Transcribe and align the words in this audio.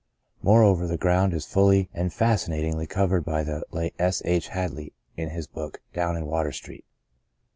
Moreover, 0.41 0.87
the 0.87 0.97
ground 0.97 1.31
is 1.31 1.45
fully 1.45 1.87
and 1.93 2.11
fascinatingly 2.11 2.87
covered 2.87 3.23
by 3.23 3.43
the 3.43 3.63
late 3.69 3.93
S. 3.99 4.23
H. 4.25 4.47
Hadley 4.47 4.93
in 5.15 5.29
his 5.29 5.45
book, 5.45 5.79
Down 5.93 6.17
in 6.17 6.25
Water 6.25 6.51
Street." 6.51 6.85